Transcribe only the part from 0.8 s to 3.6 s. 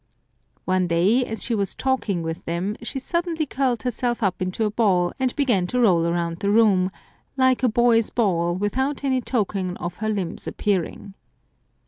day, as she was talking with them, she suddenly 204 I Some Crazy Saints